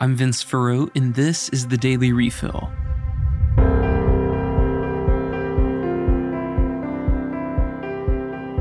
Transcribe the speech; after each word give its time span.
I'm 0.00 0.16
Vince 0.16 0.42
Farrow, 0.42 0.88
and 0.96 1.14
this 1.14 1.48
is 1.50 1.68
the 1.68 1.76
Daily 1.76 2.12
Refill. 2.12 2.68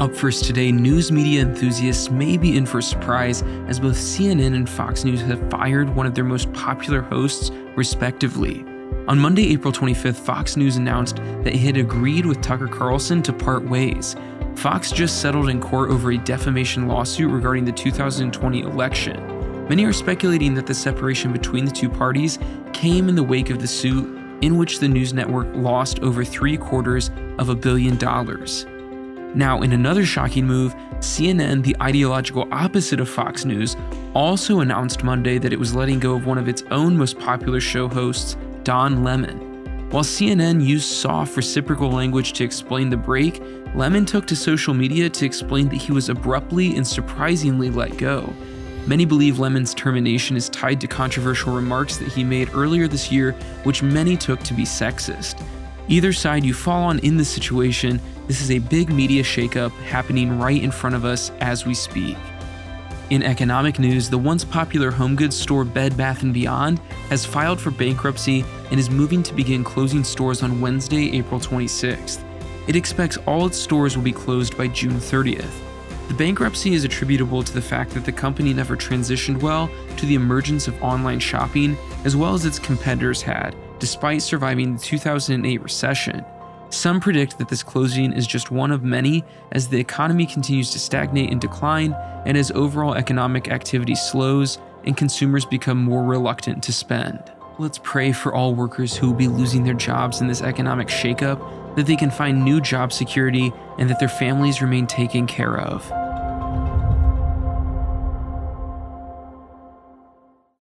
Up 0.00 0.14
first 0.14 0.46
today, 0.46 0.72
news 0.72 1.12
media 1.12 1.42
enthusiasts 1.42 2.10
may 2.10 2.38
be 2.38 2.56
in 2.56 2.64
for 2.64 2.78
a 2.78 2.82
surprise 2.82 3.42
as 3.66 3.78
both 3.78 3.96
CNN 3.96 4.54
and 4.54 4.68
Fox 4.68 5.04
News 5.04 5.20
have 5.20 5.50
fired 5.50 5.94
one 5.94 6.06
of 6.06 6.14
their 6.14 6.24
most 6.24 6.50
popular 6.54 7.02
hosts, 7.02 7.50
respectively. 7.76 8.64
On 9.06 9.18
Monday, 9.18 9.52
April 9.52 9.72
25th, 9.72 10.16
Fox 10.16 10.56
News 10.56 10.76
announced 10.76 11.16
that 11.16 11.48
it 11.48 11.58
had 11.58 11.76
agreed 11.76 12.24
with 12.24 12.40
Tucker 12.40 12.68
Carlson 12.68 13.22
to 13.24 13.34
part 13.34 13.64
ways. 13.64 14.16
Fox 14.54 14.90
just 14.90 15.20
settled 15.20 15.50
in 15.50 15.60
court 15.60 15.90
over 15.90 16.10
a 16.10 16.18
defamation 16.18 16.88
lawsuit 16.88 17.30
regarding 17.30 17.66
the 17.66 17.72
2020 17.72 18.62
election. 18.62 19.37
Many 19.68 19.84
are 19.84 19.92
speculating 19.92 20.54
that 20.54 20.66
the 20.66 20.74
separation 20.74 21.30
between 21.30 21.66
the 21.66 21.70
two 21.70 21.90
parties 21.90 22.38
came 22.72 23.08
in 23.08 23.14
the 23.14 23.22
wake 23.22 23.50
of 23.50 23.60
the 23.60 23.66
suit, 23.66 24.18
in 24.40 24.56
which 24.56 24.78
the 24.78 24.88
news 24.88 25.12
network 25.12 25.46
lost 25.54 26.00
over 26.00 26.24
three 26.24 26.56
quarters 26.56 27.10
of 27.38 27.50
a 27.50 27.54
billion 27.54 27.96
dollars. 27.98 28.64
Now, 29.34 29.60
in 29.60 29.72
another 29.72 30.06
shocking 30.06 30.46
move, 30.46 30.74
CNN, 31.00 31.62
the 31.62 31.76
ideological 31.82 32.48
opposite 32.50 32.98
of 32.98 33.10
Fox 33.10 33.44
News, 33.44 33.76
also 34.14 34.60
announced 34.60 35.04
Monday 35.04 35.36
that 35.36 35.52
it 35.52 35.58
was 35.58 35.74
letting 35.74 35.98
go 35.98 36.14
of 36.14 36.24
one 36.24 36.38
of 36.38 36.48
its 36.48 36.62
own 36.70 36.96
most 36.96 37.18
popular 37.18 37.60
show 37.60 37.88
hosts, 37.88 38.38
Don 38.64 39.04
Lemon. 39.04 39.38
While 39.90 40.04
CNN 40.04 40.64
used 40.64 40.90
soft 40.90 41.36
reciprocal 41.36 41.90
language 41.90 42.32
to 42.34 42.44
explain 42.44 42.88
the 42.88 42.96
break, 42.96 43.42
Lemon 43.74 44.06
took 44.06 44.26
to 44.28 44.36
social 44.36 44.72
media 44.72 45.10
to 45.10 45.26
explain 45.26 45.68
that 45.68 45.76
he 45.76 45.92
was 45.92 46.08
abruptly 46.08 46.74
and 46.74 46.86
surprisingly 46.86 47.68
let 47.68 47.98
go. 47.98 48.32
Many 48.88 49.04
believe 49.04 49.38
Lemon's 49.38 49.74
termination 49.74 50.34
is 50.34 50.48
tied 50.48 50.80
to 50.80 50.86
controversial 50.86 51.54
remarks 51.54 51.98
that 51.98 52.08
he 52.08 52.24
made 52.24 52.54
earlier 52.54 52.88
this 52.88 53.12
year, 53.12 53.32
which 53.64 53.82
many 53.82 54.16
took 54.16 54.40
to 54.44 54.54
be 54.54 54.62
sexist. 54.62 55.44
Either 55.88 56.10
side 56.10 56.42
you 56.42 56.54
fall 56.54 56.84
on 56.84 56.98
in 57.00 57.18
this 57.18 57.28
situation, 57.28 58.00
this 58.28 58.40
is 58.40 58.50
a 58.50 58.60
big 58.60 58.88
media 58.88 59.22
shakeup 59.22 59.72
happening 59.82 60.38
right 60.38 60.62
in 60.62 60.70
front 60.70 60.96
of 60.96 61.04
us 61.04 61.30
as 61.40 61.66
we 61.66 61.74
speak. 61.74 62.16
In 63.10 63.22
economic 63.22 63.78
news, 63.78 64.08
the 64.08 64.16
once 64.16 64.42
popular 64.42 64.90
home 64.90 65.16
goods 65.16 65.36
store 65.36 65.66
Bed 65.66 65.94
Bath 65.94 66.22
& 66.22 66.32
Beyond 66.32 66.78
has 67.10 67.26
filed 67.26 67.60
for 67.60 67.70
bankruptcy 67.70 68.42
and 68.70 68.80
is 68.80 68.88
moving 68.88 69.22
to 69.24 69.34
begin 69.34 69.64
closing 69.64 70.02
stores 70.02 70.42
on 70.42 70.62
Wednesday, 70.62 71.14
April 71.14 71.38
26th. 71.38 72.24
It 72.66 72.74
expects 72.74 73.18
all 73.26 73.44
its 73.44 73.58
stores 73.58 73.98
will 73.98 74.04
be 74.04 74.12
closed 74.12 74.56
by 74.56 74.68
June 74.68 74.96
30th. 74.96 75.52
The 76.08 76.14
bankruptcy 76.14 76.72
is 76.72 76.84
attributable 76.84 77.42
to 77.42 77.52
the 77.52 77.60
fact 77.60 77.90
that 77.90 78.06
the 78.06 78.12
company 78.12 78.54
never 78.54 78.76
transitioned 78.76 79.42
well 79.42 79.70
to 79.98 80.06
the 80.06 80.14
emergence 80.14 80.66
of 80.66 80.82
online 80.82 81.20
shopping 81.20 81.76
as 82.04 82.16
well 82.16 82.32
as 82.32 82.46
its 82.46 82.58
competitors 82.58 83.20
had, 83.20 83.54
despite 83.78 84.22
surviving 84.22 84.74
the 84.74 84.82
2008 84.82 85.62
recession. 85.62 86.24
Some 86.70 86.98
predict 86.98 87.36
that 87.38 87.50
this 87.50 87.62
closing 87.62 88.14
is 88.14 88.26
just 88.26 88.50
one 88.50 88.70
of 88.70 88.82
many 88.82 89.22
as 89.52 89.68
the 89.68 89.78
economy 89.78 90.24
continues 90.24 90.70
to 90.70 90.78
stagnate 90.78 91.30
and 91.30 91.40
decline, 91.40 91.94
and 92.24 92.38
as 92.38 92.50
overall 92.52 92.94
economic 92.94 93.50
activity 93.50 93.94
slows 93.94 94.58
and 94.84 94.96
consumers 94.96 95.44
become 95.44 95.76
more 95.76 96.04
reluctant 96.04 96.62
to 96.64 96.72
spend. 96.72 97.22
Let's 97.58 97.80
pray 97.82 98.12
for 98.12 98.34
all 98.34 98.54
workers 98.54 98.96
who 98.96 99.08
will 99.08 99.14
be 99.14 99.28
losing 99.28 99.64
their 99.64 99.74
jobs 99.74 100.22
in 100.22 100.26
this 100.26 100.42
economic 100.42 100.88
shakeup, 100.88 101.38
that 101.78 101.86
they 101.86 101.94
can 101.94 102.10
find 102.10 102.44
new 102.44 102.60
job 102.60 102.92
security 102.92 103.52
and 103.78 103.88
that 103.88 104.00
their 104.00 104.08
families 104.08 104.60
remain 104.60 104.84
taken 104.84 105.28
care 105.28 105.60
of. 105.60 106.07